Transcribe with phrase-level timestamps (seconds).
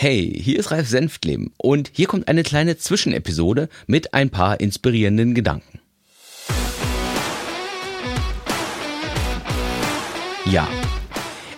[0.00, 5.34] Hey, hier ist Ralf Senftleben und hier kommt eine kleine Zwischenepisode mit ein paar inspirierenden
[5.34, 5.80] Gedanken.
[10.44, 10.68] Ja,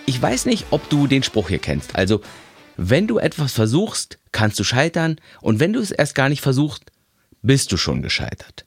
[0.07, 1.97] ich weiß nicht, ob du den Spruch hier kennst.
[1.97, 2.23] Also,
[2.79, 6.85] wenn du etwas versuchst, kannst du scheitern und wenn du es erst gar nicht versuchst,
[7.43, 8.65] bist du schon gescheitert.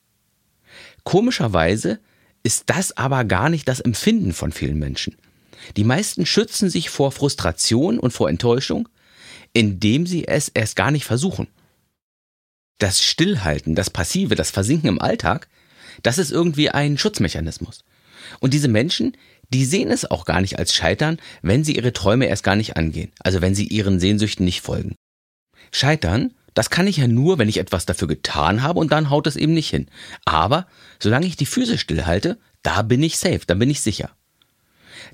[1.04, 2.00] Komischerweise
[2.44, 5.18] ist das aber gar nicht das Empfinden von vielen Menschen.
[5.78, 8.88] Die meisten schützen sich vor Frustration und vor Enttäuschung,
[9.54, 11.48] indem sie es erst gar nicht versuchen.
[12.80, 15.48] Das Stillhalten, das Passive, das Versinken im Alltag,
[16.02, 17.84] das ist irgendwie ein Schutzmechanismus.
[18.39, 19.16] Und diese Menschen,
[19.49, 22.75] die sehen es auch gar nicht als Scheitern, wenn sie ihre Träume erst gar nicht
[22.75, 24.95] angehen, also wenn sie ihren Sehnsüchten nicht folgen.
[25.72, 29.27] Scheitern, das kann ich ja nur, wenn ich etwas dafür getan habe und dann haut
[29.27, 29.88] es eben nicht hin.
[30.25, 30.67] Aber
[30.99, 34.11] solange ich die Füße stillhalte, da bin ich safe, da bin ich sicher.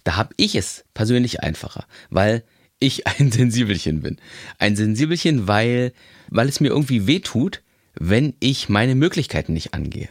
[0.03, 2.43] Da habe ich es persönlich einfacher, weil
[2.79, 4.17] ich ein Sensibelchen bin.
[4.57, 5.93] Ein Sensibelchen, weil,
[6.29, 7.61] weil es mir irgendwie wehtut,
[7.99, 10.09] wenn ich meine Möglichkeiten nicht angehe.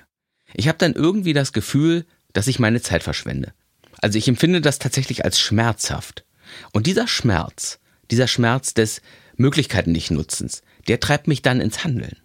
[0.54, 3.52] Ich habe dann irgendwie das Gefühl, dass ich meine Zeit verschwende.
[4.00, 6.24] Also ich empfinde das tatsächlich als schmerzhaft.
[6.72, 7.78] Und dieser Schmerz,
[8.10, 9.02] dieser Schmerz des
[9.36, 12.16] Möglichkeiten nicht Nutzens, der treibt mich dann ins Handeln.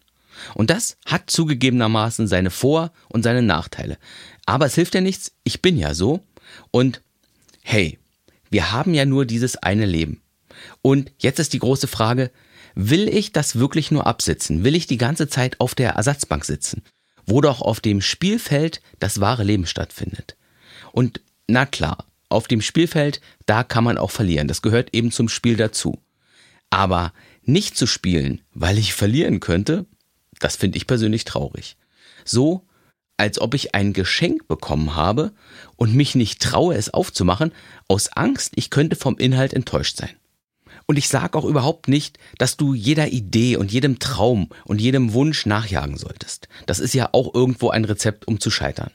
[0.55, 3.97] Und das hat zugegebenermaßen seine Vor- und seine Nachteile.
[4.45, 6.25] Aber es hilft ja nichts, ich bin ja so.
[6.71, 7.01] Und
[7.61, 7.99] hey,
[8.49, 10.22] wir haben ja nur dieses eine Leben.
[10.81, 12.31] Und jetzt ist die große Frage,
[12.75, 14.63] will ich das wirklich nur absitzen?
[14.63, 16.83] Will ich die ganze Zeit auf der Ersatzbank sitzen,
[17.25, 20.35] wo doch auf dem Spielfeld das wahre Leben stattfindet?
[20.91, 24.47] Und na klar, auf dem Spielfeld, da kann man auch verlieren.
[24.47, 26.01] Das gehört eben zum Spiel dazu.
[26.69, 29.85] Aber nicht zu spielen, weil ich verlieren könnte,
[30.39, 31.77] das finde ich persönlich traurig.
[32.25, 32.65] So,
[33.17, 35.33] als ob ich ein Geschenk bekommen habe
[35.75, 37.53] und mich nicht traue, es aufzumachen,
[37.87, 40.15] aus Angst, ich könnte vom Inhalt enttäuscht sein.
[40.85, 45.13] Und ich sage auch überhaupt nicht, dass du jeder Idee und jedem Traum und jedem
[45.13, 46.49] Wunsch nachjagen solltest.
[46.65, 48.91] Das ist ja auch irgendwo ein Rezept, um zu scheitern.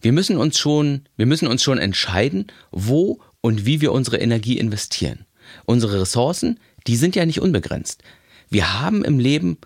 [0.00, 4.58] Wir müssen uns schon, wir müssen uns schon entscheiden, wo und wie wir unsere Energie
[4.58, 5.24] investieren.
[5.64, 8.02] Unsere Ressourcen, die sind ja nicht unbegrenzt.
[8.50, 9.58] Wir haben im Leben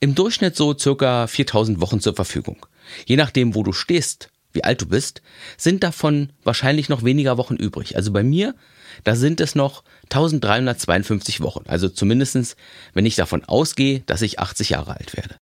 [0.00, 2.66] im Durchschnitt so circa 4000 Wochen zur Verfügung.
[3.06, 5.22] Je nachdem, wo du stehst, wie alt du bist,
[5.56, 7.94] sind davon wahrscheinlich noch weniger Wochen übrig.
[7.94, 8.56] Also bei mir,
[9.04, 11.64] da sind es noch 1352 Wochen.
[11.68, 12.56] Also zumindestens,
[12.92, 15.36] wenn ich davon ausgehe, dass ich 80 Jahre alt werde.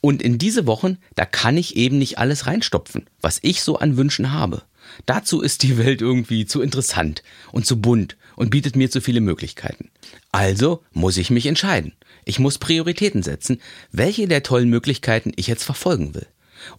[0.00, 3.98] Und in diese Wochen, da kann ich eben nicht alles reinstopfen, was ich so an
[3.98, 4.62] Wünschen habe.
[5.04, 7.22] Dazu ist die Welt irgendwie zu interessant
[7.52, 9.90] und zu bunt und bietet mir zu viele Möglichkeiten.
[10.32, 11.92] Also muss ich mich entscheiden.
[12.24, 13.60] Ich muss Prioritäten setzen,
[13.92, 16.26] welche der tollen Möglichkeiten ich jetzt verfolgen will.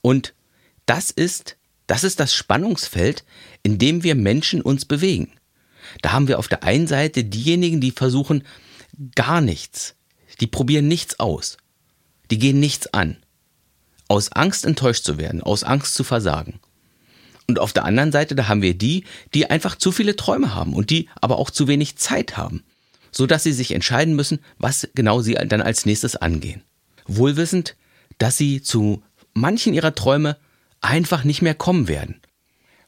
[0.02, 0.34] Und
[0.86, 1.58] das ist,
[1.92, 3.26] das ist das Spannungsfeld,
[3.64, 5.34] in dem wir Menschen uns bewegen.
[6.02, 8.44] Da haben wir auf der einen Seite diejenigen, die versuchen
[9.14, 9.96] gar nichts.
[10.40, 11.58] Die probieren nichts aus.
[12.32, 13.18] Die gehen nichts an.
[14.08, 16.62] Aus Angst enttäuscht zu werden, aus Angst zu versagen.
[17.50, 19.04] Und auf der anderen Seite, da haben wir die,
[19.34, 22.64] die einfach zu viele Träume haben und die aber auch zu wenig Zeit haben,
[23.12, 26.64] so dass sie sich entscheiden müssen, was genau sie dann als nächstes angehen.
[27.06, 27.76] Wohlwissend,
[28.18, 29.04] dass sie zu
[29.34, 30.38] manchen ihrer Träume
[30.82, 32.22] einfach nicht mehr kommen werden,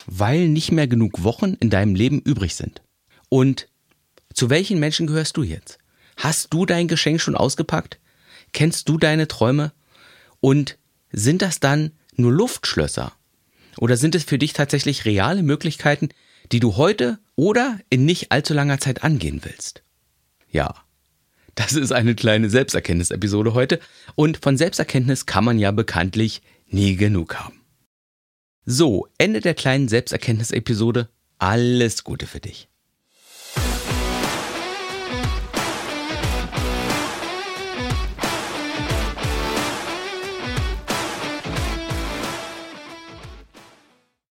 [0.06, 2.82] weil nicht mehr genug Wochen in deinem Leben übrig sind.
[3.30, 3.70] Und
[4.34, 5.78] zu welchen Menschen gehörst du jetzt?
[6.18, 8.00] Hast du dein Geschenk schon ausgepackt?
[8.52, 9.72] Kennst du deine Träume?
[10.40, 10.78] Und
[11.12, 13.14] sind das dann nur Luftschlösser?
[13.78, 16.10] Oder sind es für dich tatsächlich reale Möglichkeiten,
[16.52, 19.84] die du heute oder in nicht allzu langer Zeit angehen willst?
[20.52, 20.76] Ja,
[21.56, 23.80] das ist eine kleine Selbsterkenntnis-Episode heute.
[24.16, 27.63] Und von Selbsterkenntnis kann man ja bekanntlich nie genug haben.
[28.66, 31.10] So, Ende der kleinen Selbsterkenntnis-Episode.
[31.38, 32.70] Alles Gute für dich.